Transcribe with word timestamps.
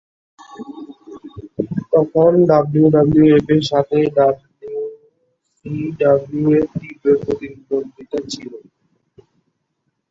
তখন 1.93 2.31
ডাব্লিউডাব্লিউএফ 2.49 3.47
এর 3.53 3.61
সাথে 3.71 3.97
ডাব্লিউসিডাব্লিউ 4.17 4.87
এর 6.57 6.65
তীব্র 6.73 7.05
প্রতিদ্বন্দ্বিতা 7.23 8.19
ছিল। 8.31 8.51